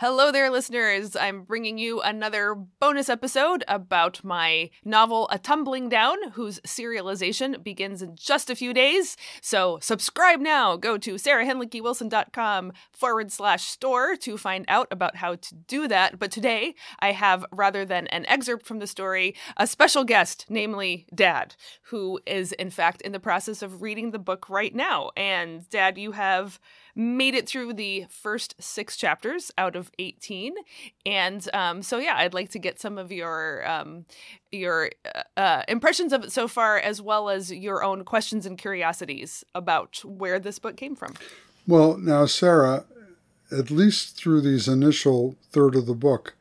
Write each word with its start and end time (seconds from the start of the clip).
Hello 0.00 0.32
there, 0.32 0.48
listeners. 0.48 1.14
I'm 1.14 1.42
bringing 1.42 1.76
you 1.76 2.00
another 2.00 2.54
bonus 2.54 3.10
episode 3.10 3.62
about 3.68 4.24
my 4.24 4.70
novel 4.82 5.28
A 5.30 5.38
Tumbling 5.38 5.90
Down, 5.90 6.30
whose 6.32 6.58
serialization 6.60 7.62
begins 7.62 8.00
in 8.00 8.16
just 8.16 8.48
a 8.48 8.56
few 8.56 8.72
days. 8.72 9.18
So 9.42 9.78
subscribe 9.82 10.40
now. 10.40 10.78
Go 10.78 10.96
to 10.96 11.16
sarahhinlickywilson.com 11.16 12.72
forward 12.90 13.30
slash 13.30 13.64
store 13.64 14.16
to 14.16 14.38
find 14.38 14.64
out 14.68 14.88
about 14.90 15.16
how 15.16 15.34
to 15.34 15.54
do 15.54 15.86
that. 15.88 16.18
But 16.18 16.30
today, 16.30 16.76
I 17.00 17.12
have, 17.12 17.44
rather 17.52 17.84
than 17.84 18.06
an 18.06 18.24
excerpt 18.24 18.64
from 18.64 18.78
the 18.78 18.86
story, 18.86 19.34
a 19.58 19.66
special 19.66 20.04
guest, 20.04 20.46
namely 20.48 21.08
Dad, 21.14 21.56
who 21.90 22.20
is, 22.24 22.52
in 22.52 22.70
fact, 22.70 23.02
in 23.02 23.12
the 23.12 23.20
process 23.20 23.60
of 23.60 23.82
reading 23.82 24.12
the 24.12 24.18
book 24.18 24.48
right 24.48 24.74
now. 24.74 25.10
And, 25.14 25.68
Dad, 25.68 25.98
you 25.98 26.12
have 26.12 26.58
made 27.00 27.34
it 27.34 27.48
through 27.48 27.72
the 27.72 28.04
first 28.10 28.54
six 28.60 28.94
chapters 28.94 29.50
out 29.56 29.74
of 29.74 29.90
18 29.98 30.54
and 31.06 31.48
um, 31.54 31.82
so 31.82 31.96
yeah 31.96 32.16
i'd 32.18 32.34
like 32.34 32.50
to 32.50 32.58
get 32.58 32.78
some 32.78 32.98
of 32.98 33.10
your 33.10 33.66
um, 33.66 34.04
your 34.52 34.90
uh, 35.14 35.22
uh, 35.36 35.62
impressions 35.66 36.12
of 36.12 36.24
it 36.24 36.30
so 36.30 36.46
far 36.46 36.78
as 36.78 37.00
well 37.00 37.30
as 37.30 37.50
your 37.50 37.82
own 37.82 38.04
questions 38.04 38.44
and 38.44 38.58
curiosities 38.58 39.42
about 39.54 40.04
where 40.04 40.38
this 40.38 40.58
book 40.58 40.76
came 40.76 40.94
from. 40.94 41.14
Well 41.66 41.96
now 41.96 42.26
sarah 42.26 42.84
at 43.50 43.70
least 43.70 44.16
through 44.16 44.42
these 44.42 44.68
initial 44.68 45.36
third 45.50 45.74
of 45.74 45.86
the 45.86 45.94
book 45.94 46.34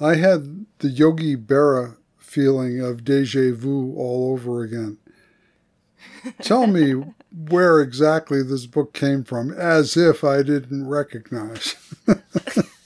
i 0.00 0.14
had 0.14 0.64
the 0.78 0.88
yogi 0.88 1.36
berra 1.36 1.96
feeling 2.30 2.80
of 2.80 3.04
deja 3.04 3.52
vu 3.52 3.92
all 3.96 4.32
over 4.32 4.62
again. 4.62 4.98
Tell 6.42 6.68
me 6.68 6.94
where 7.32 7.80
exactly 7.80 8.42
this 8.42 8.66
book 8.66 8.92
came 8.92 9.24
from, 9.24 9.52
as 9.52 9.96
if 9.96 10.24
I 10.24 10.42
didn't 10.42 10.88
recognize. 10.88 11.76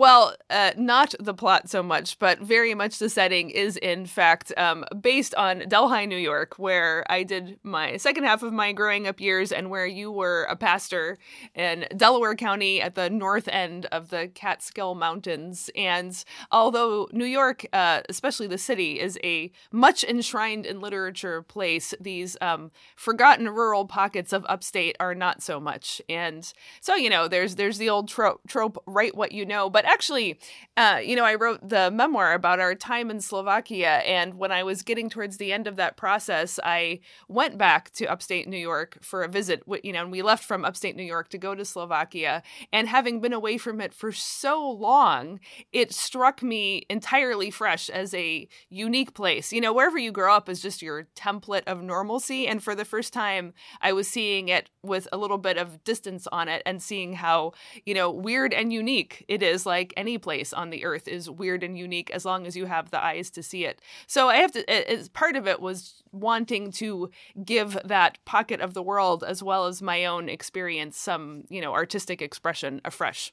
Well, 0.00 0.34
uh, 0.48 0.70
not 0.78 1.14
the 1.20 1.34
plot 1.34 1.68
so 1.68 1.82
much, 1.82 2.18
but 2.18 2.40
very 2.40 2.74
much 2.74 2.98
the 2.98 3.10
setting 3.10 3.50
is, 3.50 3.76
in 3.76 4.06
fact, 4.06 4.50
um, 4.56 4.86
based 4.98 5.34
on 5.34 5.68
Delhi, 5.68 6.06
New 6.06 6.16
York, 6.16 6.54
where 6.58 7.04
I 7.10 7.22
did 7.22 7.58
my 7.62 7.98
second 7.98 8.24
half 8.24 8.42
of 8.42 8.50
my 8.50 8.72
growing 8.72 9.06
up 9.06 9.20
years 9.20 9.52
and 9.52 9.68
where 9.68 9.84
you 9.84 10.10
were 10.10 10.44
a 10.44 10.56
pastor 10.56 11.18
in 11.54 11.84
Delaware 11.94 12.34
County 12.34 12.80
at 12.80 12.94
the 12.94 13.10
north 13.10 13.46
end 13.48 13.84
of 13.92 14.08
the 14.08 14.28
Catskill 14.28 14.94
Mountains. 14.94 15.68
And 15.76 16.24
although 16.50 17.06
New 17.12 17.26
York, 17.26 17.66
uh, 17.74 18.00
especially 18.08 18.46
the 18.46 18.56
city, 18.56 18.98
is 18.98 19.18
a 19.22 19.52
much 19.70 20.02
enshrined 20.02 20.64
in 20.64 20.80
literature 20.80 21.42
place, 21.42 21.92
these 22.00 22.38
um, 22.40 22.70
forgotten 22.96 23.50
rural 23.50 23.84
pockets 23.84 24.32
of 24.32 24.46
upstate 24.48 24.96
are 24.98 25.14
not 25.14 25.42
so 25.42 25.60
much. 25.60 26.00
And 26.08 26.50
so, 26.80 26.94
you 26.94 27.10
know, 27.10 27.28
there's 27.28 27.56
there's 27.56 27.76
the 27.76 27.90
old 27.90 28.08
trope, 28.08 28.40
trope 28.48 28.82
write 28.86 29.14
what 29.14 29.32
you 29.32 29.44
know, 29.44 29.68
but 29.68 29.89
actually, 29.90 30.38
uh, 30.76 31.00
you 31.02 31.16
know, 31.16 31.24
I 31.24 31.34
wrote 31.34 31.68
the 31.68 31.90
memoir 31.90 32.32
about 32.32 32.60
our 32.60 32.74
time 32.74 33.10
in 33.10 33.20
Slovakia. 33.20 34.02
And 34.06 34.34
when 34.34 34.52
I 34.52 34.62
was 34.62 34.82
getting 34.82 35.10
towards 35.10 35.36
the 35.36 35.52
end 35.52 35.66
of 35.66 35.76
that 35.76 35.96
process, 35.96 36.58
I 36.64 37.00
went 37.28 37.58
back 37.58 37.90
to 37.92 38.06
upstate 38.06 38.48
New 38.48 38.56
York 38.56 38.98
for 39.02 39.22
a 39.22 39.28
visit, 39.28 39.62
you 39.82 39.92
know, 39.92 40.02
and 40.02 40.12
we 40.12 40.22
left 40.22 40.44
from 40.44 40.64
upstate 40.64 40.96
New 40.96 41.02
York 41.02 41.28
to 41.30 41.38
go 41.38 41.54
to 41.54 41.64
Slovakia. 41.64 42.42
And 42.72 42.88
having 42.88 43.20
been 43.20 43.32
away 43.32 43.58
from 43.58 43.80
it 43.80 43.92
for 43.92 44.12
so 44.12 44.70
long, 44.70 45.40
it 45.72 45.92
struck 45.92 46.42
me 46.42 46.86
entirely 46.88 47.50
fresh 47.50 47.90
as 47.90 48.14
a 48.14 48.48
unique 48.68 49.14
place. 49.14 49.52
You 49.52 49.60
know, 49.60 49.72
wherever 49.72 49.98
you 49.98 50.12
grow 50.12 50.34
up 50.34 50.48
is 50.48 50.62
just 50.62 50.82
your 50.82 51.08
template 51.16 51.64
of 51.66 51.82
normalcy. 51.82 52.46
And 52.46 52.62
for 52.62 52.74
the 52.74 52.84
first 52.84 53.12
time, 53.12 53.52
I 53.80 53.92
was 53.92 54.08
seeing 54.08 54.48
it 54.48 54.70
with 54.82 55.08
a 55.12 55.18
little 55.18 55.38
bit 55.38 55.58
of 55.58 55.82
distance 55.84 56.26
on 56.30 56.48
it 56.48 56.62
and 56.64 56.82
seeing 56.82 57.14
how, 57.14 57.52
you 57.84 57.94
know, 57.94 58.10
weird 58.10 58.54
and 58.54 58.72
unique 58.72 59.24
it 59.28 59.42
is 59.42 59.66
like 59.66 59.79
any 59.96 60.18
place 60.18 60.52
on 60.52 60.70
the 60.70 60.84
earth 60.84 61.08
is 61.08 61.28
weird 61.28 61.62
and 61.62 61.76
unique 61.78 62.10
as 62.10 62.24
long 62.24 62.46
as 62.46 62.56
you 62.56 62.66
have 62.66 62.90
the 62.90 63.02
eyes 63.02 63.30
to 63.30 63.42
see 63.42 63.64
it. 63.64 63.80
So 64.06 64.28
I 64.28 64.36
have 64.36 64.52
to, 64.52 64.90
as 64.90 65.08
part 65.08 65.36
of 65.36 65.46
it 65.46 65.60
was 65.60 66.02
wanting 66.12 66.72
to 66.72 67.10
give 67.44 67.78
that 67.84 68.18
pocket 68.24 68.60
of 68.60 68.74
the 68.74 68.82
world 68.82 69.24
as 69.24 69.42
well 69.42 69.66
as 69.66 69.82
my 69.82 70.04
own 70.04 70.28
experience 70.28 70.96
some, 70.96 71.44
you 71.48 71.60
know, 71.60 71.72
artistic 71.72 72.20
expression 72.22 72.80
afresh. 72.84 73.32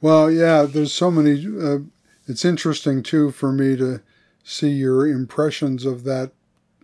Well, 0.00 0.30
yeah, 0.30 0.62
there's 0.62 0.92
so 0.92 1.10
many. 1.10 1.46
Uh, 1.46 1.78
it's 2.26 2.44
interesting 2.44 3.02
too 3.02 3.30
for 3.30 3.52
me 3.52 3.76
to 3.76 4.02
see 4.44 4.70
your 4.70 5.06
impressions 5.06 5.84
of 5.84 6.04
that 6.04 6.32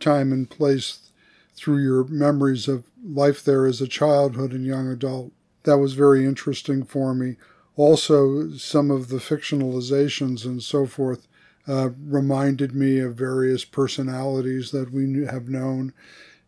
time 0.00 0.32
and 0.32 0.49
place 0.49 1.11
through 1.55 1.78
your 1.78 2.05
memories 2.05 2.69
of 2.69 2.84
life 3.03 3.43
there 3.43 3.66
as 3.66 3.81
a 3.81 3.88
childhood 3.88 4.53
and 4.53 4.66
young 4.66 4.88
adult. 4.88 5.32
That 5.65 5.78
was 5.78 5.94
very 5.94 6.25
interesting 6.25 6.84
for 6.84 7.15
me 7.15 7.37
also 7.76 8.50
some 8.53 8.91
of 8.91 9.09
the 9.09 9.19
fictionalizations 9.19 10.44
and 10.44 10.62
so 10.62 10.87
forth 10.87 11.28
uh, 11.69 11.91
reminded 12.06 12.75
me 12.75 12.98
of 12.98 13.14
various 13.14 13.64
personalities 13.64 14.70
that 14.70 14.92
we 14.92 15.25
have 15.25 15.48
known 15.48 15.92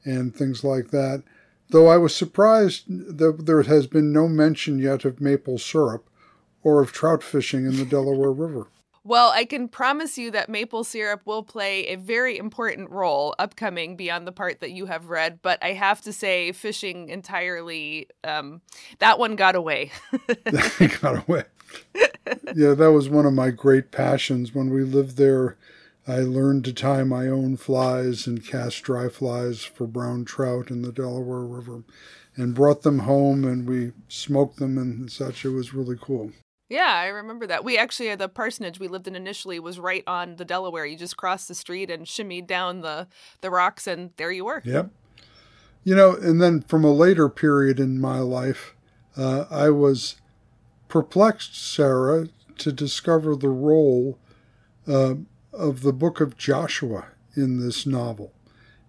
and 0.05 0.35
things 0.35 0.65
like 0.65 0.91
that. 0.91 1.23
Though 1.71 1.89
I 1.89 1.99
was 1.99 2.15
surprised 2.15 2.85
that 2.89 3.45
there 3.47 3.63
has 3.63 3.87
been 3.87 4.13
no 4.13 4.27
mention 4.27 4.79
yet 4.79 5.05
of 5.05 5.21
maple 5.21 5.59
syrup 5.59 6.09
or 6.63 6.81
of 6.81 6.93
trout 6.93 7.23
fishing 7.23 7.67
in 7.67 7.77
the 7.77 7.85
Delaware 7.85 8.33
River. 8.33 8.69
Well, 9.09 9.31
I 9.31 9.47
can 9.47 9.69
promise 9.69 10.19
you 10.19 10.33
that 10.33 10.51
maple 10.51 10.85
syrup 10.85 11.23
will 11.25 11.43
play 11.43 11.87
a 11.87 11.97
very 11.97 12.37
important 12.37 12.91
role 12.91 13.35
upcoming 13.39 13.97
beyond 13.97 14.27
the 14.27 14.33
part 14.33 14.61
that 14.61 14.73
you 14.73 14.85
have 14.85 15.09
read, 15.09 15.39
but 15.41 15.59
I 15.63 15.73
have 15.73 16.03
to 16.03 16.13
say, 16.13 16.53
fishing 16.53 17.09
entirely, 17.09 18.09
um, 18.23 18.61
that 18.99 19.19
one 19.19 19.35
got 19.35 19.55
away. 19.55 19.93
got 21.01 21.27
away. 21.27 21.45
yeah, 22.55 22.75
that 22.75 22.93
was 22.93 23.09
one 23.09 23.25
of 23.25 23.33
my 23.33 23.49
great 23.49 23.93
passions. 23.93 24.55
When 24.55 24.69
we 24.69 24.83
lived 24.83 25.17
there, 25.17 25.57
I 26.07 26.19
learned 26.19 26.67
to 26.67 26.75
tie 26.75 27.05
my 27.05 27.29
own 27.29 27.57
flies 27.57 28.27
and 28.27 28.47
cast 28.47 28.83
dry 28.83 29.09
flies 29.09 29.63
for 29.63 29.87
brown 29.87 30.27
trout 30.27 30.71
in 30.71 30.83
the 30.83 30.93
Delaware 30.93 31.47
River 31.47 31.83
and 32.37 32.55
brought 32.55 32.83
them 32.83 32.99
home 32.99 33.47
and 33.47 33.67
we 33.67 33.93
smoked 34.09 34.59
them 34.59 34.77
and 34.77 35.11
such. 35.11 35.47
It 35.47 35.53
was 35.53 35.73
really 35.73 35.97
cool. 35.99 36.33
Yeah, 36.69 36.93
I 36.95 37.07
remember 37.07 37.47
that. 37.47 37.65
We 37.65 37.79
actually 37.79 38.15
the 38.15 38.29
parsonage 38.29 38.79
we 38.79 38.89
lived 38.89 39.09
in 39.09 39.17
initially 39.17 39.59
was 39.59 39.79
right 39.79 40.05
on 40.07 40.37
the 40.37 40.45
Delaware. 40.45 40.85
You 40.85 40.99
just 40.99 41.17
crossed 41.17 41.49
the 41.49 41.55
street 41.55 41.91
and 41.91 42.05
shimmied 42.05 42.47
down 42.47 42.83
the 42.83 43.07
the 43.41 43.51
rocks, 43.51 43.87
and 43.87 44.11
there 44.17 44.31
you 44.31 44.45
were. 44.45 44.63
Yep. 44.65 44.91
You 45.85 45.95
know, 45.95 46.15
and 46.15 46.43
then 46.43 46.61
from 46.63 46.85
a 46.85 46.93
later 46.93 47.31
period 47.31 47.81
in 47.81 48.01
my 48.01 48.19
life, 48.19 48.75
uh, 49.17 49.47
I 49.51 49.71
was 49.71 50.17
perplexed, 50.89 51.57
Sarah, 51.57 52.29
to 52.59 52.73
discover 52.73 53.35
the 53.35 53.49
role 53.49 54.19
uh, 54.87 55.15
of 55.53 55.81
the 55.83 55.93
Book 55.93 56.21
of 56.21 56.37
Joshua 56.37 57.07
in 57.35 57.61
this 57.65 57.87
novel, 57.87 58.33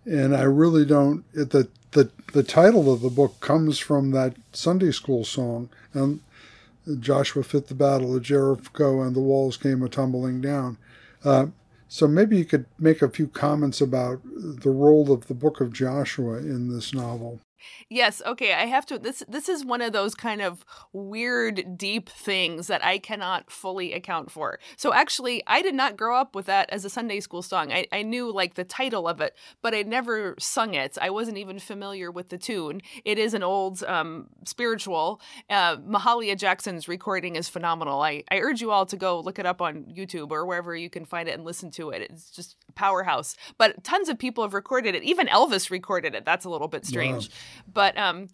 and 0.03 0.35
I 0.35 0.44
really 0.44 0.85
don't. 0.85 1.23
the 1.34 1.69
the 1.91 2.12
the 2.34 2.44
title 2.44 2.91
of 2.91 3.00
the 3.00 3.09
book 3.09 3.39
comes 3.39 3.79
from 3.79 4.12
that 4.12 4.35
Sunday 4.51 4.91
school 4.91 5.23
song, 5.23 5.69
and 5.94 6.19
Joshua 6.95 7.44
fit 7.44 7.67
the 7.67 7.75
battle 7.75 8.16
of 8.16 8.23
Jericho 8.23 9.01
and 9.01 9.16
the 9.16 9.22
walls 9.22 9.57
came 9.57 9.83
a 9.83 9.89
tumbling 9.89 10.41
down. 10.41 10.77
Uh, 11.23 11.47
so 11.88 12.07
maybe 12.07 12.38
you 12.38 12.45
could 12.45 12.66
make 12.77 13.01
a 13.01 13.09
few 13.09 13.27
comments 13.27 13.81
about 13.81 14.22
the 14.23 14.69
role 14.69 15.11
of 15.11 15.27
the 15.27 15.33
book 15.33 15.59
of 15.59 15.73
Joshua 15.73 16.38
in 16.38 16.73
this 16.73 16.94
novel. 16.94 17.39
Yes, 17.90 18.22
okay, 18.25 18.53
I 18.53 18.66
have 18.66 18.86
to 18.88 19.00
this 19.00 19.24
this 19.28 19.50
is 19.50 19.66
one 19.66 19.81
of 19.81 19.94
those 19.94 20.16
kind 20.16 20.42
of 20.42 20.66
weird 20.94 21.78
deep 21.78 22.09
things 22.09 22.68
that 22.68 22.84
I 22.84 22.97
cannot 23.00 23.52
fully 23.52 23.94
account 23.94 24.31
for. 24.31 24.59
So 24.78 24.94
actually, 24.94 25.44
I 25.47 25.62
did 25.62 25.75
not 25.75 25.98
grow 25.98 26.16
up 26.16 26.36
with 26.36 26.46
that 26.48 26.69
as 26.69 26.86
a 26.86 26.90
Sunday 26.90 27.19
school 27.19 27.42
song. 27.42 27.72
I, 27.72 27.88
I 27.92 28.03
knew 28.03 28.31
like 28.31 28.56
the 28.56 28.64
title 28.64 29.08
of 29.08 29.22
it, 29.22 29.36
but 29.62 29.74
I 29.74 29.84
never 29.84 30.36
sung 30.40 30.74
it. 30.74 30.98
I 31.02 31.09
wasn't 31.09 31.38
even 31.38 31.59
familiar 31.59 32.12
with 32.12 32.30
the 32.30 32.38
tune. 32.38 32.81
It 33.06 33.18
is 33.18 33.33
an 33.33 33.44
old 33.44 33.83
um, 33.83 34.28
spiritual. 34.45 35.22
Uh, 35.50 35.78
Mahalia 35.78 36.38
Jackson's 36.38 36.88
recording 36.88 37.36
is 37.36 37.50
phenomenal. 37.50 38.01
I, 38.01 38.24
I 38.31 38.39
urge 38.39 38.62
you 38.62 38.72
all 38.72 38.86
to 38.86 38.98
go 38.98 39.19
look 39.19 39.39
it 39.39 39.45
up 39.45 39.62
on 39.62 39.86
YouTube 39.86 40.31
or 40.31 40.45
wherever 40.45 40.75
you 40.75 40.89
can 40.89 41.06
find 41.06 41.28
it 41.30 41.33
and 41.33 41.45
listen 41.45 41.72
to 41.72 41.89
it. 41.92 42.01
It's 42.04 42.30
just 42.30 42.56
powerhouse. 42.80 43.36
But 43.58 43.84
tons 43.84 44.08
of 44.08 44.18
people 44.18 44.44
have 44.46 44.54
recorded 44.54 44.96
it. 44.96 45.04
Even 45.04 45.28
Elvis 45.28 45.70
recorded 45.70 46.16
it. 46.16 46.24
That's 46.24 46.46
a 46.46 46.50
little 46.50 46.70
bit 46.70 46.86
strange. 46.86 47.28
Wow. 47.28 47.36
But 47.74 47.98
um, 47.98 48.28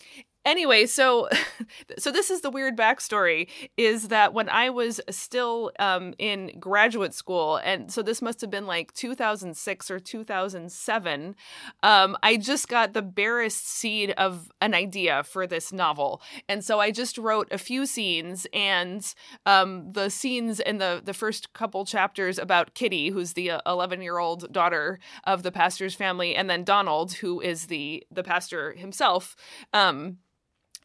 anyway, 0.46 0.86
so 0.86 1.28
so 1.98 2.12
this 2.12 2.30
is 2.30 2.42
the 2.42 2.50
weird 2.50 2.78
backstory 2.78 3.48
is 3.78 4.10
that 4.10 4.34
when 4.34 4.50
I 4.50 4.70
was 4.70 5.02
still 5.10 5.72
um, 5.80 6.14
in 6.18 6.58
graduate 6.60 7.14
school, 7.14 7.58
and 7.58 7.92
so 7.92 8.02
this 8.02 8.22
must 8.22 8.42
have 8.42 8.50
been 8.50 8.68
like 8.68 8.94
2006 8.94 9.92
or 9.92 10.00
2007, 10.00 11.36
um, 11.84 12.18
I 12.24 12.38
just 12.38 12.68
got 12.68 12.94
the 12.94 13.02
barest 13.02 13.68
seed 13.68 14.12
of 14.12 14.52
an 14.62 14.74
idea 14.74 15.24
for 15.24 15.48
this 15.48 15.74
novel, 15.74 16.22
and 16.48 16.64
so 16.64 16.80
I 16.80 16.92
just 16.92 17.18
wrote 17.18 17.48
a 17.52 17.58
few 17.58 17.86
scenes, 17.86 18.48
and 18.54 19.14
um, 19.46 19.92
the 19.92 20.10
scenes 20.10 20.60
in 20.60 20.78
the 20.78 21.02
the 21.04 21.14
first 21.14 21.54
couple 21.54 21.86
chapters 21.86 22.38
about 22.38 22.74
Kitty, 22.74 23.10
who's 23.10 23.34
the 23.34 23.54
11 23.66 24.02
year 24.02 24.20
old 24.20 24.52
daughter 24.52 25.00
of 25.24 25.44
the 25.44 25.52
pastor's 25.52 25.96
family, 25.96 26.36
and 26.36 26.50
then 26.50 26.64
Donald, 26.64 27.14
who 27.14 27.42
is 27.42 27.68
the 27.68 28.06
the 28.12 28.24
pastor 28.24 28.74
himself. 28.74 29.36
Um, 29.74 30.18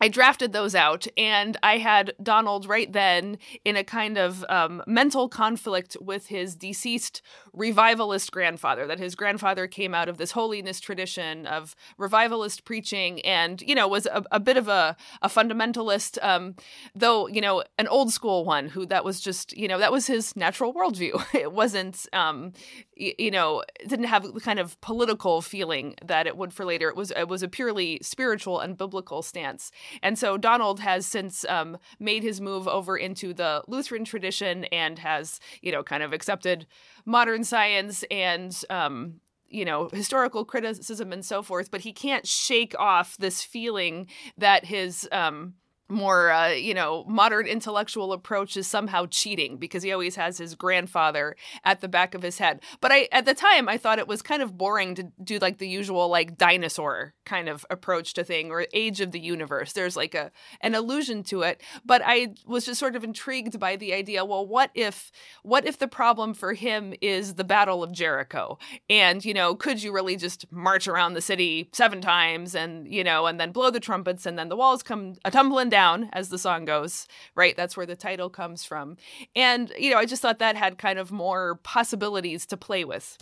I 0.00 0.08
drafted 0.08 0.52
those 0.52 0.74
out, 0.74 1.06
and 1.16 1.56
I 1.62 1.78
had 1.78 2.14
Donald 2.22 2.66
right 2.66 2.90
then 2.90 3.38
in 3.64 3.76
a 3.76 3.84
kind 3.84 4.16
of 4.16 4.44
um, 4.48 4.82
mental 4.86 5.28
conflict 5.28 5.96
with 6.00 6.26
his 6.28 6.56
deceased 6.56 7.20
revivalist 7.52 8.30
grandfather. 8.32 8.86
That 8.86 8.98
his 8.98 9.14
grandfather 9.14 9.66
came 9.66 9.94
out 9.94 10.08
of 10.08 10.18
this 10.18 10.32
holiness 10.32 10.80
tradition 10.80 11.46
of 11.46 11.74
revivalist 11.98 12.64
preaching, 12.64 13.20
and 13.22 13.60
you 13.62 13.74
know 13.74 13.88
was 13.88 14.06
a, 14.06 14.24
a 14.30 14.40
bit 14.40 14.56
of 14.56 14.68
a, 14.68 14.96
a 15.22 15.28
fundamentalist, 15.28 16.18
um, 16.22 16.54
though 16.94 17.26
you 17.28 17.40
know 17.40 17.64
an 17.78 17.88
old 17.88 18.12
school 18.12 18.44
one 18.44 18.68
who 18.68 18.86
that 18.86 19.04
was 19.04 19.20
just 19.20 19.56
you 19.56 19.68
know 19.68 19.78
that 19.78 19.92
was 19.92 20.06
his 20.06 20.36
natural 20.36 20.74
worldview. 20.74 21.10
It 21.40 21.52
wasn't 21.52 22.06
um, 22.12 22.52
y- 22.98 23.14
you 23.18 23.30
know 23.30 23.62
didn't 23.86 24.06
have 24.06 24.34
the 24.34 24.40
kind 24.40 24.58
of 24.58 24.78
political 24.80 25.40
feeling 25.40 25.94
that 26.04 26.26
it 26.26 26.36
would 26.36 26.52
for 26.52 26.64
later. 26.64 26.88
It 26.88 26.96
was 26.96 27.12
it 27.12 27.28
was 27.28 27.42
a 27.42 27.48
purely 27.48 27.98
spiritual 28.02 28.60
and 28.60 28.76
biblical 28.76 29.22
stance. 29.22 29.70
And 30.02 30.18
so 30.18 30.36
Donald 30.36 30.80
has 30.80 31.06
since 31.06 31.44
um, 31.48 31.78
made 31.98 32.22
his 32.22 32.40
move 32.40 32.68
over 32.68 32.96
into 32.96 33.32
the 33.32 33.62
Lutheran 33.68 34.04
tradition 34.04 34.64
and 34.64 34.98
has, 34.98 35.40
you 35.62 35.72
know, 35.72 35.82
kind 35.82 36.02
of 36.02 36.12
accepted 36.12 36.66
modern 37.04 37.44
science 37.44 38.04
and, 38.10 38.56
um, 38.70 39.20
you 39.48 39.64
know, 39.64 39.88
historical 39.92 40.44
criticism 40.44 41.12
and 41.12 41.24
so 41.24 41.42
forth. 41.42 41.70
But 41.70 41.80
he 41.80 41.92
can't 41.92 42.26
shake 42.26 42.74
off 42.78 43.16
this 43.18 43.42
feeling 43.42 44.06
that 44.38 44.64
his, 44.64 45.08
um, 45.12 45.54
more 45.90 46.30
uh, 46.30 46.48
you 46.48 46.74
know 46.74 47.04
modern 47.08 47.46
intellectual 47.46 48.12
approach 48.12 48.56
is 48.56 48.66
somehow 48.66 49.06
cheating 49.10 49.56
because 49.56 49.82
he 49.82 49.92
always 49.92 50.16
has 50.16 50.38
his 50.38 50.54
grandfather 50.54 51.36
at 51.64 51.80
the 51.80 51.88
back 51.88 52.14
of 52.14 52.22
his 52.22 52.38
head. 52.38 52.60
But 52.80 52.92
i 52.92 53.08
at 53.12 53.24
the 53.24 53.34
time 53.34 53.68
i 53.68 53.76
thought 53.76 53.98
it 53.98 54.08
was 54.08 54.22
kind 54.22 54.42
of 54.42 54.56
boring 54.56 54.94
to 54.94 55.04
do 55.22 55.38
like 55.38 55.58
the 55.58 55.68
usual 55.68 56.08
like 56.08 56.38
dinosaur 56.38 57.14
kind 57.24 57.48
of 57.48 57.66
approach 57.70 58.14
to 58.14 58.24
thing 58.24 58.50
or 58.50 58.66
age 58.72 59.00
of 59.00 59.12
the 59.12 59.20
universe. 59.20 59.72
There's 59.72 59.96
like 59.96 60.14
a 60.14 60.30
an 60.60 60.74
allusion 60.74 61.22
to 61.24 61.42
it. 61.42 61.60
But 61.84 62.02
i 62.04 62.34
was 62.46 62.66
just 62.66 62.80
sort 62.80 62.96
of 62.96 63.04
intrigued 63.04 63.58
by 63.58 63.76
the 63.76 63.92
idea 63.92 64.24
well 64.24 64.46
what 64.46 64.70
if 64.74 65.10
what 65.42 65.66
if 65.66 65.78
the 65.78 65.88
problem 65.88 66.34
for 66.34 66.54
him 66.54 66.94
is 67.00 67.34
the 67.34 67.44
battle 67.44 67.82
of 67.82 67.92
jericho? 67.92 68.58
And 68.88 69.24
you 69.24 69.34
know 69.34 69.54
could 69.54 69.82
you 69.82 69.92
really 69.92 70.16
just 70.16 70.50
march 70.52 70.86
around 70.86 71.14
the 71.14 71.20
city 71.20 71.68
seven 71.72 72.00
times 72.00 72.54
and 72.54 72.86
you 72.86 73.02
know 73.02 73.26
and 73.26 73.40
then 73.40 73.52
blow 73.52 73.70
the 73.70 73.80
trumpets 73.80 74.26
and 74.26 74.38
then 74.38 74.48
the 74.48 74.56
walls 74.56 74.82
come 74.82 75.14
a 75.24 75.30
tumbling 75.30 75.68
down 75.68 75.79
down, 75.80 76.10
as 76.12 76.28
the 76.28 76.36
song 76.38 76.66
goes, 76.66 77.06
right? 77.34 77.56
That's 77.56 77.74
where 77.74 77.86
the 77.86 77.96
title 77.96 78.28
comes 78.28 78.64
from. 78.64 78.98
And, 79.34 79.72
you 79.78 79.90
know, 79.90 79.96
I 79.96 80.04
just 80.04 80.20
thought 80.20 80.38
that 80.40 80.54
had 80.54 80.76
kind 80.76 80.98
of 80.98 81.10
more 81.10 81.54
possibilities 81.62 82.44
to 82.46 82.56
play 82.58 82.84
with. 82.84 83.16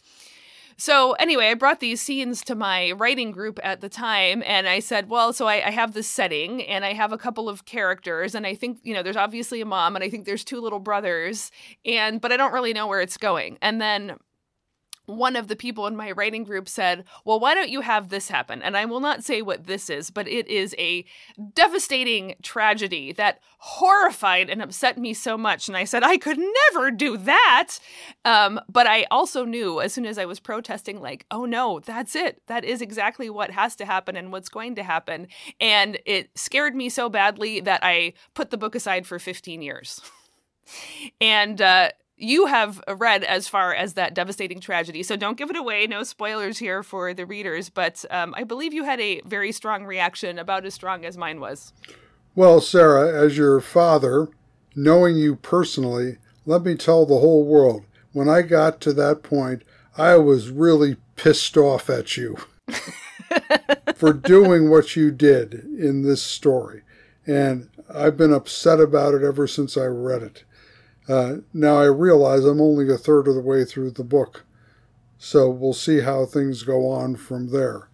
So 0.76 1.12
anyway, 1.14 1.48
I 1.48 1.54
brought 1.54 1.80
these 1.80 2.00
scenes 2.00 2.42
to 2.42 2.54
my 2.54 2.92
writing 2.92 3.30
group 3.30 3.58
at 3.62 3.80
the 3.80 3.88
time, 3.88 4.42
and 4.46 4.68
I 4.68 4.78
said, 4.80 5.08
well, 5.08 5.32
so 5.32 5.46
I, 5.46 5.66
I, 5.66 5.70
have 5.70 5.92
this 5.92 6.08
setting, 6.08 6.62
and 6.62 6.84
I 6.84 6.92
have 6.92 7.12
a 7.12 7.18
couple 7.18 7.48
of 7.48 7.64
characters, 7.64 8.36
and 8.36 8.46
I 8.46 8.54
think 8.54 8.78
you 8.84 8.94
know 8.94 9.02
there's 9.02 9.16
obviously 9.16 9.60
a 9.60 9.66
mom, 9.66 9.96
and 9.96 10.04
I 10.04 10.08
think 10.08 10.24
there's 10.24 10.44
two 10.44 10.60
little 10.60 10.78
brothers, 10.78 11.50
and 11.84 12.20
but 12.20 12.30
I 12.30 12.36
don't 12.36 12.52
really 12.52 12.72
know 12.72 12.86
where 12.86 13.00
it's 13.00 13.16
going. 13.16 13.58
And 13.60 13.80
then 13.80 14.18
one 15.08 15.36
of 15.36 15.48
the 15.48 15.56
people 15.56 15.86
in 15.86 15.96
my 15.96 16.10
writing 16.10 16.44
group 16.44 16.68
said, 16.68 17.04
Well, 17.24 17.40
why 17.40 17.54
don't 17.54 17.70
you 17.70 17.80
have 17.80 18.10
this 18.10 18.28
happen? 18.28 18.62
And 18.62 18.76
I 18.76 18.84
will 18.84 19.00
not 19.00 19.24
say 19.24 19.40
what 19.40 19.66
this 19.66 19.88
is, 19.88 20.10
but 20.10 20.28
it 20.28 20.46
is 20.48 20.74
a 20.78 21.04
devastating 21.54 22.34
tragedy 22.42 23.12
that 23.12 23.40
horrified 23.58 24.50
and 24.50 24.60
upset 24.60 24.98
me 24.98 25.14
so 25.14 25.38
much. 25.38 25.66
And 25.66 25.76
I 25.76 25.84
said, 25.84 26.02
I 26.02 26.18
could 26.18 26.38
never 26.38 26.90
do 26.90 27.16
that. 27.16 27.78
Um, 28.26 28.60
but 28.68 28.86
I 28.86 29.06
also 29.10 29.46
knew 29.46 29.80
as 29.80 29.94
soon 29.94 30.04
as 30.04 30.18
I 30.18 30.26
was 30.26 30.40
protesting, 30.40 31.00
like, 31.00 31.24
oh 31.30 31.46
no, 31.46 31.80
that's 31.80 32.14
it. 32.14 32.42
That 32.46 32.64
is 32.64 32.82
exactly 32.82 33.30
what 33.30 33.50
has 33.50 33.74
to 33.76 33.86
happen 33.86 34.14
and 34.14 34.30
what's 34.30 34.50
going 34.50 34.74
to 34.74 34.82
happen. 34.82 35.28
And 35.58 35.98
it 36.04 36.30
scared 36.36 36.76
me 36.76 36.90
so 36.90 37.08
badly 37.08 37.60
that 37.60 37.80
I 37.82 38.12
put 38.34 38.50
the 38.50 38.58
book 38.58 38.74
aside 38.74 39.06
for 39.06 39.18
15 39.18 39.62
years. 39.62 40.02
and, 41.20 41.62
uh, 41.62 41.90
you 42.18 42.46
have 42.46 42.82
read 42.88 43.22
as 43.24 43.48
far 43.48 43.72
as 43.72 43.94
that 43.94 44.14
devastating 44.14 44.60
tragedy. 44.60 45.02
So 45.02 45.16
don't 45.16 45.38
give 45.38 45.50
it 45.50 45.56
away. 45.56 45.86
No 45.86 46.02
spoilers 46.02 46.58
here 46.58 46.82
for 46.82 47.14
the 47.14 47.24
readers. 47.24 47.70
But 47.70 48.04
um, 48.10 48.34
I 48.36 48.44
believe 48.44 48.74
you 48.74 48.84
had 48.84 49.00
a 49.00 49.20
very 49.24 49.52
strong 49.52 49.84
reaction, 49.84 50.38
about 50.38 50.66
as 50.66 50.74
strong 50.74 51.04
as 51.04 51.16
mine 51.16 51.40
was. 51.40 51.72
Well, 52.34 52.60
Sarah, 52.60 53.24
as 53.24 53.36
your 53.36 53.60
father, 53.60 54.28
knowing 54.74 55.16
you 55.16 55.36
personally, 55.36 56.18
let 56.44 56.62
me 56.62 56.74
tell 56.74 57.06
the 57.06 57.18
whole 57.18 57.44
world 57.44 57.84
when 58.12 58.28
I 58.28 58.42
got 58.42 58.80
to 58.82 58.92
that 58.94 59.22
point, 59.22 59.62
I 59.96 60.16
was 60.16 60.50
really 60.50 60.96
pissed 61.16 61.56
off 61.56 61.90
at 61.90 62.16
you 62.16 62.36
for 63.94 64.12
doing 64.12 64.70
what 64.70 64.96
you 64.96 65.10
did 65.10 65.54
in 65.54 66.02
this 66.02 66.22
story. 66.22 66.82
And 67.26 67.68
I've 67.92 68.16
been 68.16 68.32
upset 68.32 68.80
about 68.80 69.14
it 69.14 69.22
ever 69.22 69.46
since 69.46 69.76
I 69.76 69.86
read 69.86 70.22
it. 70.22 70.44
Uh, 71.08 71.36
now 71.54 71.78
I 71.78 71.86
realize 71.86 72.44
I'm 72.44 72.60
only 72.60 72.92
a 72.92 72.98
third 72.98 73.26
of 73.28 73.34
the 73.34 73.40
way 73.40 73.64
through 73.64 73.92
the 73.92 74.04
book, 74.04 74.44
so 75.16 75.48
we'll 75.48 75.72
see 75.72 76.00
how 76.00 76.26
things 76.26 76.62
go 76.62 76.88
on 76.88 77.16
from 77.16 77.50
there. 77.50 77.88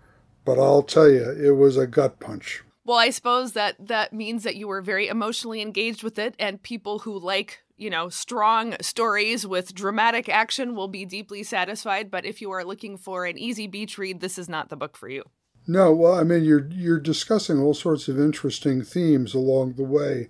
But 0.45 0.59
I'll 0.59 0.83
tell 0.83 1.09
you, 1.09 1.31
it 1.31 1.57
was 1.57 1.77
a 1.77 1.87
gut 1.87 2.21
punch. 2.21 2.65
Well, 2.85 2.99
I 2.99 3.11
suppose 3.11 3.53
that 3.53 3.77
that 3.87 4.13
means 4.13 4.43
that 4.43 4.57
you 4.57 4.69
were 4.69 4.83
very 4.83 5.09
emotionally 5.09 5.63
engaged 5.63 6.03
with 6.03 6.19
it, 6.19 6.35
and 6.39 6.63
people 6.63 7.01
who 7.01 7.19
like 7.19 7.65
you 7.77 7.91
know, 7.91 8.09
strong 8.09 8.77
stories 8.81 9.47
with 9.47 9.75
dramatic 9.75 10.29
action 10.29 10.75
will 10.75 10.89
be 10.89 11.05
deeply 11.05 11.43
satisfied. 11.43 12.11
But 12.11 12.25
if 12.25 12.41
you 12.41 12.51
are 12.53 12.65
looking 12.65 12.97
for 12.97 13.27
an 13.27 13.39
easy 13.39 13.67
beach 13.67 13.99
read, 13.99 14.21
this 14.21 14.39
is 14.39 14.49
not 14.49 14.69
the 14.69 14.77
book 14.77 14.97
for 14.97 15.09
you. 15.09 15.25
No, 15.67 15.93
well, 15.93 16.15
I 16.15 16.25
mean, 16.25 16.45
you're 16.45 16.69
you're 16.71 17.01
discussing 17.01 17.61
all 17.61 17.75
sorts 17.75 18.07
of 18.07 18.21
interesting 18.21 18.83
themes 18.83 19.35
along 19.35 19.75
the 19.75 19.85
way. 19.85 20.29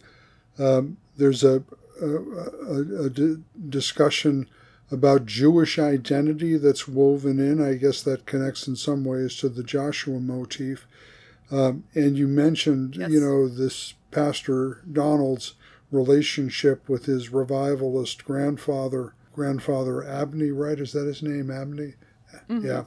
Um, 0.59 0.97
there's 1.17 1.43
a, 1.43 1.65
a, 2.01 3.07
a, 3.07 3.11
discussion 3.69 4.49
about 4.91 5.27
Jewish 5.27 5.79
identity 5.79 6.57
that's 6.57 6.89
woven 6.89 7.39
in. 7.39 7.63
I 7.63 7.75
guess 7.75 8.03
that 8.03 8.27
connects 8.27 8.67
in 8.67 8.77
some 8.77 9.05
ways 9.05 9.37
to 9.37 9.49
the 9.49 9.63
Joshua 9.63 10.21
motif. 10.21 10.87
Um, 11.51 11.85
and 11.95 12.17
you 12.17 12.27
mentioned, 12.27 12.97
yes. 12.97 13.11
you 13.11 13.21
know, 13.21 13.49
this 13.49 13.95
Pastor 14.11 14.83
Donald's 14.91 15.55
relationship 15.91 16.89
with 16.89 17.07
his 17.07 17.31
revivalist 17.31 18.25
grandfather, 18.25 19.15
grandfather 19.33 20.05
Abney, 20.05 20.51
right? 20.51 20.79
Is 20.79 20.93
that 20.93 21.07
his 21.07 21.23
name, 21.23 21.51
Abney? 21.51 21.95
Mm-hmm. 22.49 22.67
Yeah. 22.67 22.85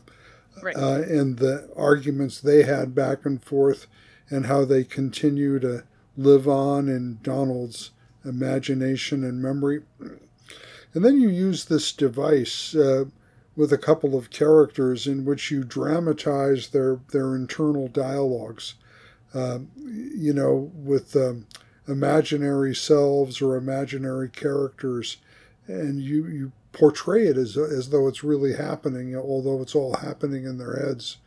Right. 0.62 0.76
Uh, 0.76 1.02
and 1.04 1.38
the 1.38 1.70
arguments 1.76 2.42
they 2.42 2.64
had 2.64 2.96
back 2.96 3.26
and 3.26 3.42
forth, 3.42 3.88
and 4.30 4.48
how 4.48 4.66
they 4.66 4.84
continue 4.84 5.60
to 5.60 5.84
live 6.18 6.48
on 6.48 6.90
in 6.90 7.20
Donald's 7.22 7.92
imagination 8.28 9.24
and 9.24 9.42
memory. 9.42 9.82
And 10.94 11.06
then 11.06 11.20
you 11.20 11.30
use 11.30 11.66
this 11.66 11.92
device 11.92 12.76
uh, 12.76 13.06
with 13.56 13.74
a 13.74 13.78
couple 13.78 14.16
of 14.16 14.30
characters 14.30 15.08
in 15.08 15.26
which 15.26 15.52
you 15.52 15.64
dramatize 15.64 16.70
their, 16.70 17.00
their 17.12 17.36
internal 17.36 17.88
dialogues. 17.88 18.76
Uh, 19.34 19.60
you 19.86 20.34
know, 20.34 20.72
with 20.74 21.16
um, 21.16 21.46
imaginary 21.88 22.74
selves 22.74 23.42
or 23.42 23.56
imaginary 23.56 24.30
characters, 24.30 25.18
and 25.68 26.02
you, 26.02 26.28
you 26.28 26.52
portray 26.72 27.28
it 27.28 27.38
as, 27.38 27.58
as 27.58 27.90
though 27.90 28.08
it's 28.08 28.24
really 28.24 28.56
happening, 28.56 29.16
although 29.16 29.62
it's 29.62 29.76
all 29.76 29.96
happening 29.98 30.46
in 30.46 30.58
their 30.58 30.78
heads. 30.78 31.18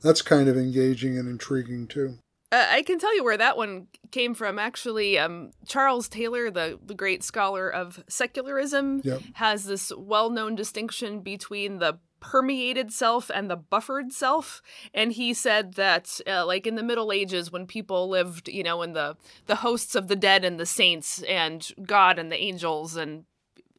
That's 0.00 0.22
kind 0.22 0.48
of 0.48 0.56
engaging 0.56 1.18
and 1.18 1.28
intriguing 1.28 1.86
too. 1.86 2.18
Uh, 2.54 2.66
I 2.70 2.82
can 2.82 3.00
tell 3.00 3.14
you 3.16 3.24
where 3.24 3.36
that 3.36 3.56
one 3.56 3.88
came 4.12 4.32
from. 4.32 4.60
Actually, 4.60 5.18
um, 5.18 5.50
Charles 5.66 6.08
Taylor, 6.08 6.52
the, 6.52 6.78
the 6.84 6.94
great 6.94 7.24
scholar 7.24 7.68
of 7.68 8.04
secularism, 8.08 9.00
yep. 9.02 9.20
has 9.34 9.64
this 9.64 9.92
well 9.98 10.30
known 10.30 10.54
distinction 10.54 11.20
between 11.20 11.78
the 11.78 11.98
permeated 12.20 12.92
self 12.92 13.28
and 13.34 13.50
the 13.50 13.56
buffered 13.56 14.10
self 14.10 14.62
and 14.94 15.12
he 15.12 15.34
said 15.34 15.74
that 15.74 16.20
uh, 16.26 16.46
like 16.46 16.66
in 16.66 16.74
the 16.74 16.82
middle 16.82 17.12
ages 17.12 17.52
when 17.52 17.66
people 17.66 18.08
lived 18.08 18.48
you 18.48 18.62
know 18.62 18.80
in 18.80 18.94
the 18.94 19.14
the 19.44 19.56
hosts 19.56 19.94
of 19.94 20.08
the 20.08 20.16
dead 20.16 20.42
and 20.42 20.58
the 20.58 20.64
saints 20.64 21.22
and 21.24 21.68
god 21.84 22.18
and 22.18 22.32
the 22.32 22.40
angels 22.40 22.96
and 22.96 23.24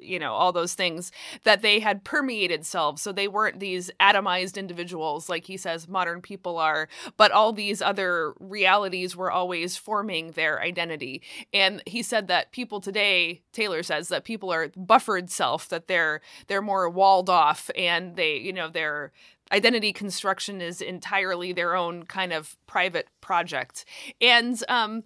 you 0.06 0.20
know 0.20 0.34
all 0.34 0.52
those 0.52 0.74
things 0.74 1.12
that 1.44 1.62
they 1.62 1.80
had 1.80 2.04
permeated 2.04 2.66
selves. 2.66 3.02
So 3.02 3.12
they 3.12 3.28
weren't 3.28 3.60
these 3.60 3.92
atomized 4.00 4.58
individuals 4.58 5.30
like 5.30 5.46
he 5.46 5.58
says 5.58 5.88
modern 5.88 6.22
people 6.22 6.58
are 6.58 6.88
but 7.18 7.32
all 7.32 7.54
these 7.54 7.82
other 7.82 8.34
realities 8.40 9.16
were 9.16 9.32
always 9.32 9.78
forming 9.78 10.32
their 10.32 10.62
identity. 10.62 11.22
And 11.54 11.82
he 11.86 12.02
said 12.04 12.28
that 12.28 12.52
people 12.52 12.82
today 12.82 13.42
taylor 13.52 13.84
says 13.84 14.10
that 14.10 14.24
people 14.24 14.52
are 14.52 14.70
buffered 14.76 15.30
self 15.30 15.70
that 15.70 15.88
they're 15.88 16.22
they're 16.48 16.62
more 16.62 16.90
walled 16.90 17.30
off 17.30 17.70
and 17.76 18.16
they 18.16 18.38
you 18.38 18.54
know 18.54 18.70
they're 18.70 19.12
identity 19.52 19.94
construction 19.94 20.62
is 20.62 20.82
entirely 20.82 21.54
their 21.54 21.76
own 21.76 22.04
kind 22.04 22.34
of 22.34 22.58
private 22.68 23.08
project. 23.22 23.86
And 24.22 24.62
um 24.70 25.04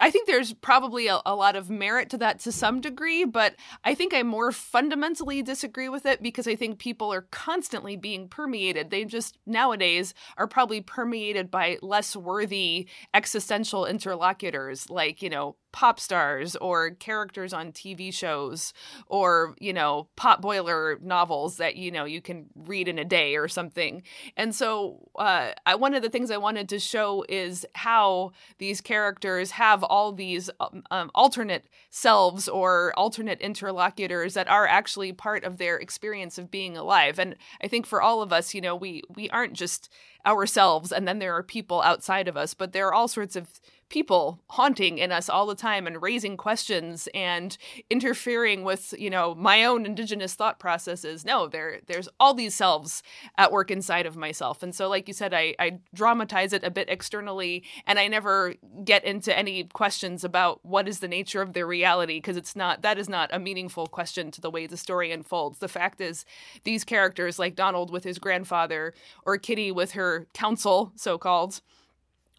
I 0.00 0.10
think 0.10 0.26
there's 0.26 0.52
probably 0.52 1.08
a, 1.08 1.20
a, 1.26 1.34
lot 1.34 1.56
of 1.56 1.70
merit 1.70 2.10
to 2.10 2.18
that 2.18 2.40
to 2.40 2.52
some 2.52 2.80
degree, 2.80 3.24
but 3.24 3.54
I 3.82 3.94
think 3.94 4.14
I 4.14 4.22
more 4.22 4.52
fundamentally 4.52 5.42
disagree 5.42 5.88
with 5.88 6.06
it 6.06 6.22
because 6.22 6.46
I 6.46 6.54
think 6.54 6.78
people 6.78 7.12
are 7.12 7.26
constantly 7.30 7.96
being 7.96 8.28
permeated. 8.28 8.90
They 8.90 9.04
just 9.04 9.38
nowadays 9.46 10.14
are 10.36 10.46
probably 10.46 10.80
permeated 10.80 11.50
by 11.50 11.78
less 11.82 12.14
worthy 12.14 12.88
existential 13.12 13.86
interlocutors 13.86 14.88
like, 14.90 15.22
you 15.22 15.30
know, 15.30 15.56
pop 15.74 15.98
stars 15.98 16.54
or 16.54 16.92
characters 16.92 17.52
on 17.52 17.72
TV 17.72 18.14
shows 18.14 18.72
or, 19.08 19.56
you 19.58 19.72
know, 19.72 20.06
pot 20.14 20.40
boiler 20.40 21.00
novels 21.02 21.56
that, 21.56 21.74
you 21.74 21.90
know, 21.90 22.04
you 22.04 22.22
can 22.22 22.46
read 22.54 22.86
in 22.86 22.96
a 22.96 23.04
day 23.04 23.34
or 23.34 23.48
something. 23.48 24.00
And 24.36 24.54
so, 24.54 25.10
uh, 25.16 25.50
I, 25.66 25.74
one 25.74 25.94
of 25.94 26.02
the 26.02 26.08
things 26.08 26.30
I 26.30 26.36
wanted 26.36 26.68
to 26.68 26.78
show 26.78 27.24
is 27.28 27.66
how 27.74 28.30
these 28.58 28.80
characters 28.80 29.50
have 29.50 29.82
all 29.82 30.12
these 30.12 30.48
um, 30.60 30.84
um, 30.92 31.10
alternate 31.12 31.66
selves 31.90 32.48
or 32.48 32.94
alternate 32.96 33.40
interlocutors 33.40 34.34
that 34.34 34.48
are 34.48 34.68
actually 34.68 35.12
part 35.12 35.42
of 35.42 35.58
their 35.58 35.76
experience 35.76 36.38
of 36.38 36.52
being 36.52 36.76
alive. 36.76 37.18
And 37.18 37.34
I 37.60 37.66
think 37.66 37.84
for 37.84 38.00
all 38.00 38.22
of 38.22 38.32
us, 38.32 38.54
you 38.54 38.60
know, 38.60 38.76
we, 38.76 39.02
we 39.12 39.28
aren't 39.30 39.54
just 39.54 39.88
ourselves 40.24 40.92
and 40.92 41.06
then 41.06 41.18
there 41.18 41.34
are 41.34 41.42
people 41.42 41.82
outside 41.82 42.28
of 42.28 42.36
us, 42.36 42.54
but 42.54 42.72
there 42.72 42.86
are 42.86 42.94
all 42.94 43.08
sorts 43.08 43.34
of 43.34 43.60
people 43.94 44.40
haunting 44.50 44.98
in 44.98 45.12
us 45.12 45.28
all 45.28 45.46
the 45.46 45.54
time 45.54 45.86
and 45.86 46.02
raising 46.02 46.36
questions 46.36 47.08
and 47.14 47.56
interfering 47.88 48.64
with 48.64 48.92
you 48.98 49.08
know 49.08 49.36
my 49.36 49.64
own 49.64 49.86
indigenous 49.86 50.34
thought 50.34 50.58
processes. 50.58 51.24
No 51.24 51.46
there 51.46 51.78
there's 51.86 52.08
all 52.18 52.34
these 52.34 52.56
selves 52.56 53.04
at 53.38 53.52
work 53.52 53.70
inside 53.70 54.04
of 54.04 54.16
myself. 54.16 54.64
And 54.64 54.74
so 54.74 54.88
like 54.88 55.06
you 55.06 55.14
said 55.14 55.32
i 55.32 55.54
i 55.60 55.78
dramatize 55.94 56.52
it 56.52 56.64
a 56.64 56.72
bit 56.72 56.88
externally 56.90 57.62
and 57.86 58.00
i 58.00 58.08
never 58.08 58.54
get 58.84 59.04
into 59.04 59.36
any 59.38 59.62
questions 59.62 60.24
about 60.24 60.58
what 60.64 60.88
is 60.88 60.98
the 60.98 61.06
nature 61.06 61.40
of 61.40 61.52
their 61.52 61.66
reality 61.66 62.18
because 62.18 62.36
it's 62.36 62.56
not 62.56 62.82
that 62.82 62.98
is 62.98 63.08
not 63.08 63.30
a 63.32 63.38
meaningful 63.38 63.86
question 63.86 64.32
to 64.32 64.40
the 64.40 64.50
way 64.50 64.66
the 64.66 64.76
story 64.76 65.12
unfolds. 65.12 65.60
The 65.60 65.68
fact 65.68 66.00
is 66.00 66.24
these 66.64 66.82
characters 66.82 67.38
like 67.38 67.54
donald 67.54 67.92
with 67.92 68.02
his 68.02 68.18
grandfather 68.18 68.92
or 69.24 69.38
kitty 69.38 69.70
with 69.70 69.92
her 69.92 70.26
council 70.34 70.90
so 70.96 71.16
called 71.16 71.60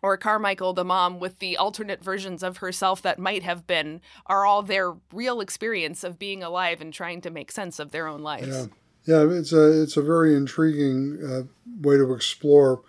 or 0.05 0.17
Carmichael, 0.17 0.73
the 0.73 0.85
mom, 0.85 1.19
with 1.19 1.39
the 1.39 1.57
alternate 1.57 2.03
versions 2.03 2.43
of 2.43 2.57
herself 2.57 3.01
that 3.01 3.17
might 3.17 3.41
have 3.41 3.65
been, 3.65 4.01
are 4.27 4.45
all 4.45 4.61
their 4.61 4.93
real 5.11 5.41
experience 5.41 6.03
of 6.03 6.19
being 6.19 6.43
alive 6.43 6.79
and 6.79 6.93
trying 6.93 7.21
to 7.21 7.31
make 7.31 7.51
sense 7.51 7.79
of 7.79 7.89
their 7.89 8.07
own 8.07 8.21
lives. 8.21 8.69
Yeah, 9.05 9.23
yeah 9.23 9.31
it's 9.31 9.51
a 9.51 9.81
it's 9.81 9.97
a 9.97 10.03
very 10.03 10.35
intriguing 10.35 11.19
uh, 11.25 11.41
way 11.81 11.97
to 11.97 12.13
explore 12.13 12.83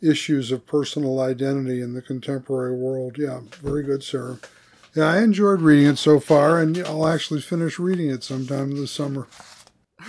issues 0.00 0.50
of 0.50 0.66
personal 0.66 1.20
identity 1.20 1.82
in 1.82 1.92
the 1.92 2.00
contemporary 2.00 2.74
world. 2.74 3.18
Yeah, 3.18 3.40
very 3.60 3.82
good, 3.82 4.02
sir. 4.02 4.38
Yeah, 4.94 5.10
I 5.10 5.22
enjoyed 5.22 5.60
reading 5.60 5.88
it 5.88 5.98
so 5.98 6.20
far, 6.20 6.58
and 6.58 6.78
I'll 6.78 7.06
actually 7.06 7.42
finish 7.42 7.78
reading 7.78 8.08
it 8.08 8.24
sometime 8.24 8.70
this 8.76 8.92
summer. 8.92 9.28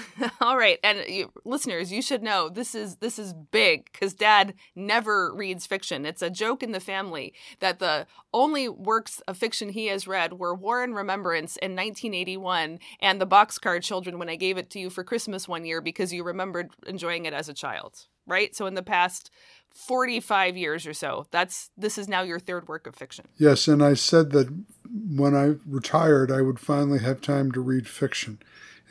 All 0.42 0.58
right, 0.58 0.80
and 0.84 1.04
you, 1.08 1.32
listeners, 1.46 1.92
you 1.92 2.02
should 2.02 2.24
know 2.24 2.50
this 2.50 2.76
is 2.76 2.98
this 2.98 3.18
is 3.20 3.34
big 3.34 3.92
because 3.92 4.14
Dad 4.14 4.54
never 4.76 5.34
reads 5.34 5.66
fiction. 5.66 6.06
It's 6.06 6.22
a 6.22 6.30
joke 6.30 6.64
in 6.64 6.72
the 6.72 6.80
family 6.80 7.34
that 7.60 7.80
the 7.80 8.08
only 8.34 8.70
works 8.70 9.22
of 9.28 9.38
fiction 9.38 9.70
he 9.70 9.88
has 9.88 10.08
read 10.08 10.34
were 10.34 10.56
War 10.56 10.84
and 10.84 10.96
Remembrance 10.96 11.58
in 11.58 11.72
1981 11.72 12.80
and 13.00 13.22
The 13.22 13.28
Boxcar 13.28 13.82
Children 13.82 14.20
when 14.20 14.30
I 14.30 14.36
gave 14.36 14.58
it 14.58 14.70
to 14.72 14.80
you 14.80 14.90
for 14.90 15.04
Christmas 15.04 15.48
one 15.48 15.66
year 15.66 15.82
because 15.82 16.14
you 16.14 16.24
remembered 16.24 16.72
enjoying 16.88 17.26
it 17.26 17.34
as 17.34 17.50
a 17.50 17.54
child. 17.54 18.08
Right, 18.26 18.56
so 18.56 18.68
in 18.68 18.74
the 18.74 18.82
past 18.82 19.30
45 19.74 20.56
years 20.56 20.86
or 20.88 20.94
so. 20.94 21.26
That's 21.32 21.72
this 21.76 21.98
is 21.98 22.08
now 22.08 22.22
your 22.22 22.40
third 22.40 22.68
work 22.68 22.88
of 22.88 22.96
fiction. 22.96 23.26
Yes, 23.38 23.68
and 23.68 23.84
I 23.84 23.96
said 23.96 24.32
that 24.32 24.48
when 24.94 25.36
I 25.36 25.56
retired 25.68 26.32
I 26.32 26.42
would 26.42 26.60
finally 26.60 27.00
have 27.00 27.22
time 27.22 27.52
to 27.54 27.60
read 27.60 27.88
fiction 27.88 28.40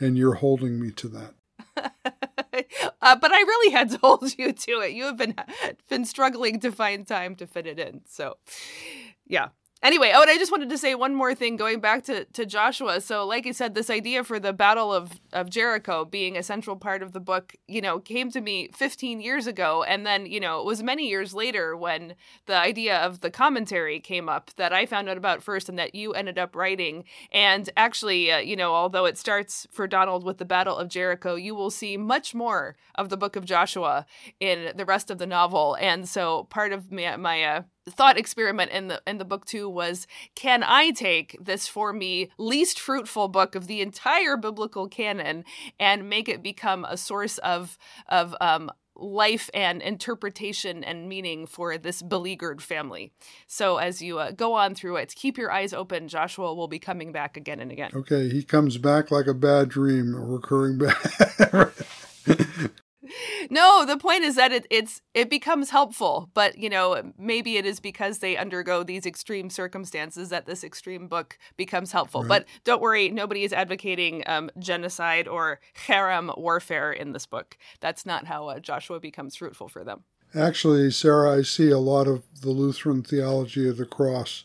and 0.03 0.17
you're 0.17 0.35
holding 0.35 0.79
me 0.79 0.91
to 0.91 1.07
that. 1.07 1.33
uh, 3.01 3.15
but 3.15 3.31
I 3.31 3.39
really 3.39 3.71
had 3.71 3.89
to 3.91 3.97
hold 4.03 4.37
you 4.37 4.51
to 4.51 4.71
it. 4.81 4.91
You 4.91 5.05
have 5.05 5.17
been 5.17 5.35
been 5.89 6.05
struggling 6.05 6.59
to 6.59 6.71
find 6.71 7.07
time 7.07 7.35
to 7.35 7.47
fit 7.47 7.67
it 7.67 7.79
in. 7.79 8.01
So, 8.07 8.37
yeah. 9.25 9.49
Anyway, 9.83 10.13
oh, 10.15 10.21
and 10.21 10.31
I 10.31 10.37
just 10.37 10.51
wanted 10.51 10.69
to 10.69 10.77
say 10.77 10.95
one 10.95 11.13
more 11.13 11.35
thing 11.35 11.57
going 11.57 11.81
back 11.81 12.05
to, 12.05 12.23
to 12.23 12.45
Joshua. 12.45 13.01
So, 13.01 13.25
like 13.25 13.45
I 13.45 13.51
said, 13.51 13.75
this 13.75 13.89
idea 13.89 14.23
for 14.23 14.39
the 14.39 14.53
Battle 14.53 14.93
of, 14.93 15.19
of 15.33 15.49
Jericho 15.49 16.05
being 16.05 16.37
a 16.37 16.43
central 16.43 16.77
part 16.77 17.03
of 17.03 17.11
the 17.11 17.19
book, 17.19 17.53
you 17.67 17.81
know, 17.81 17.99
came 17.99 18.31
to 18.31 18.39
me 18.39 18.69
15 18.73 19.19
years 19.19 19.45
ago. 19.45 19.83
And 19.83 20.05
then, 20.05 20.25
you 20.25 20.39
know, 20.39 20.61
it 20.61 20.65
was 20.65 20.81
many 20.81 21.09
years 21.09 21.33
later 21.33 21.75
when 21.75 22.15
the 22.45 22.55
idea 22.55 22.97
of 22.97 23.19
the 23.19 23.29
commentary 23.29 23.99
came 23.99 24.29
up 24.29 24.51
that 24.55 24.71
I 24.71 24.85
found 24.85 25.09
out 25.09 25.17
about 25.17 25.43
first 25.43 25.67
and 25.67 25.77
that 25.77 25.93
you 25.93 26.13
ended 26.13 26.39
up 26.39 26.55
writing. 26.55 27.03
And 27.33 27.69
actually, 27.75 28.31
uh, 28.31 28.37
you 28.37 28.55
know, 28.55 28.73
although 28.73 29.03
it 29.03 29.17
starts 29.17 29.67
for 29.69 29.85
Donald 29.85 30.23
with 30.23 30.37
the 30.37 30.45
Battle 30.45 30.77
of 30.77 30.87
Jericho, 30.87 31.35
you 31.35 31.55
will 31.55 31.71
see 31.71 31.97
much 31.97 32.33
more 32.33 32.77
of 32.95 33.09
the 33.09 33.17
book 33.17 33.35
of 33.35 33.43
Joshua 33.43 34.05
in 34.39 34.71
the 34.77 34.85
rest 34.85 35.11
of 35.11 35.17
the 35.17 35.27
novel. 35.27 35.75
And 35.81 36.07
so 36.07 36.45
part 36.45 36.71
of 36.71 36.89
my, 36.89 37.17
my 37.17 37.43
uh, 37.43 37.61
thought 37.89 38.17
experiment 38.17 38.71
in 38.71 38.87
the 38.87 39.01
in 39.05 39.17
the 39.17 39.25
book 39.25 39.45
too 39.45 39.69
was 39.69 40.07
can 40.35 40.63
I 40.63 40.91
take 40.91 41.37
this 41.39 41.67
for 41.67 41.91
me 41.93 42.29
least 42.37 42.79
fruitful 42.79 43.27
book 43.27 43.55
of 43.55 43.67
the 43.67 43.81
entire 43.81 44.37
biblical 44.37 44.87
canon 44.87 45.43
and 45.79 46.09
make 46.09 46.29
it 46.29 46.41
become 46.41 46.85
a 46.85 46.97
source 46.97 47.37
of 47.39 47.77
of 48.07 48.35
um, 48.39 48.71
life 48.95 49.49
and 49.53 49.81
interpretation 49.81 50.83
and 50.83 51.09
meaning 51.09 51.45
for 51.47 51.77
this 51.77 52.01
beleaguered 52.01 52.61
family. 52.61 53.11
So 53.47 53.77
as 53.77 54.01
you 54.01 54.19
uh, 54.19 54.31
go 54.31 54.53
on 54.53 54.75
through 54.75 54.97
it, 54.97 55.13
keep 55.15 55.37
your 55.37 55.51
eyes 55.51 55.73
open. 55.73 56.07
Joshua 56.07 56.53
will 56.53 56.67
be 56.67 56.79
coming 56.79 57.11
back 57.11 57.35
again 57.35 57.59
and 57.59 57.71
again. 57.71 57.91
Okay, 57.95 58.29
he 58.29 58.43
comes 58.43 58.77
back 58.77 59.11
like 59.11 59.27
a 59.27 59.33
bad 59.33 59.69
dream, 59.69 60.13
a 60.13 60.19
recurring 60.19 60.77
bad. 60.77 61.71
no, 63.49 63.85
the 63.85 63.97
point 63.97 64.23
is 64.23 64.35
that 64.35 64.51
it, 64.51 64.65
it's 64.69 65.01
it 65.13 65.29
becomes 65.29 65.69
helpful, 65.69 66.29
but 66.33 66.57
you 66.57 66.69
know 66.69 67.11
maybe 67.17 67.57
it 67.57 67.65
is 67.65 67.79
because 67.79 68.19
they 68.19 68.37
undergo 68.37 68.83
these 68.83 69.05
extreme 69.05 69.49
circumstances 69.49 70.29
that 70.29 70.45
this 70.45 70.63
extreme 70.63 71.07
book 71.07 71.37
becomes 71.57 71.91
helpful. 71.91 72.21
Right. 72.21 72.29
But 72.29 72.45
don't 72.63 72.81
worry, 72.81 73.09
nobody 73.09 73.43
is 73.43 73.53
advocating 73.53 74.23
um, 74.25 74.49
genocide 74.59 75.27
or 75.27 75.59
herem 75.87 76.37
warfare 76.37 76.91
in 76.91 77.11
this 77.11 77.25
book. 77.25 77.57
That's 77.79 78.05
not 78.05 78.25
how 78.25 78.47
uh, 78.47 78.59
Joshua 78.59 78.99
becomes 78.99 79.35
fruitful 79.35 79.69
for 79.69 79.83
them. 79.83 80.03
Actually, 80.35 80.89
Sarah, 80.89 81.37
I 81.37 81.41
see 81.43 81.69
a 81.69 81.77
lot 81.77 82.07
of 82.07 82.23
the 82.41 82.49
Lutheran 82.49 83.03
theology 83.03 83.69
of 83.69 83.77
the 83.77 83.85
cross 83.85 84.43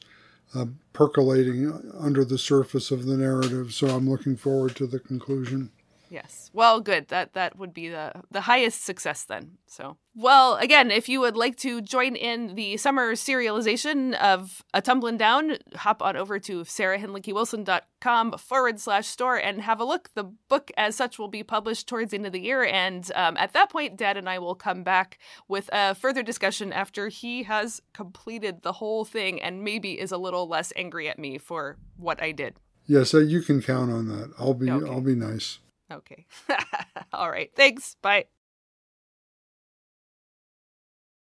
uh, 0.55 0.67
percolating 0.93 1.93
under 1.99 2.25
the 2.25 2.39
surface 2.39 2.91
of 2.91 3.07
the 3.07 3.17
narrative, 3.17 3.73
so 3.73 3.89
I'm 3.89 4.09
looking 4.09 4.37
forward 4.37 4.77
to 4.77 4.87
the 4.87 4.99
conclusion. 4.99 5.71
Yes. 6.11 6.51
Well, 6.53 6.81
good. 6.81 7.09
That 7.09 7.35
that 7.35 7.59
would 7.59 7.75
be 7.75 7.89
the 7.89 8.13
the 8.31 8.43
highest 8.43 8.85
success 8.85 9.25
then. 9.25 9.59
So, 9.67 9.99
well, 10.15 10.57
again, 10.57 10.91
if 10.91 11.09
you 11.09 11.21
would 11.21 11.37
like 11.37 11.57
to 11.59 11.83
join 11.83 12.17
in 12.17 12.55
the 12.55 12.77
summer 12.79 13.15
serialization 13.15 14.15
of 14.15 14.65
A 14.73 14.81
Tumbling 14.81 15.19
Down, 15.19 15.59
hop 15.77 16.03
on 16.03 16.17
over 16.17 16.39
to 16.39 16.63
sarahhinlickywilson.com 16.63 18.33
forward 18.39 18.81
slash 18.81 19.07
store 19.07 19.37
and 19.37 19.61
have 19.61 19.81
a 19.81 19.85
look. 19.85 20.11
The 20.15 20.25
book, 20.25 20.71
as 20.77 20.97
such, 20.97 21.19
will 21.19 21.29
be 21.29 21.43
published 21.43 21.87
towards 21.87 22.11
the 22.13 22.17
end 22.17 22.27
of 22.27 22.33
the 22.33 22.41
year, 22.41 22.65
and 22.65 23.11
um, 23.15 23.37
at 23.37 23.53
that 23.53 23.71
point, 23.71 23.97
Dad 23.97 24.17
and 24.17 24.29
I 24.29 24.39
will 24.39 24.55
come 24.55 24.83
back 24.83 25.19
with 25.47 25.69
a 25.73 25.95
further 25.95 26.23
discussion 26.23 26.73
after 26.73 27.09
he 27.09 27.43
has 27.43 27.83
completed 27.93 28.63
the 28.63 28.73
whole 28.73 29.05
thing 29.05 29.41
and 29.41 29.63
maybe 29.63 30.01
is 30.01 30.13
a 30.13 30.19
little 30.19 30.49
less 30.49 30.73
angry 30.77 31.09
at 31.09 31.19
me 31.19 31.39
for 31.39 31.77
what 31.97 32.23
I 32.23 32.33
did. 32.33 32.55
Yes, 32.87 33.13
uh, 33.13 33.19
you 33.19 33.43
can 33.43 33.61
count 33.61 33.93
on 33.93 34.09
that. 34.09 34.33
I'll 34.39 34.55
be 34.55 34.71
okay. 34.71 34.91
I'll 34.91 35.03
be 35.03 35.15
nice. 35.15 35.59
Okay. 35.91 36.27
All 37.13 37.31
right. 37.31 37.51
Thanks. 37.55 37.97
Bye. 38.03 38.27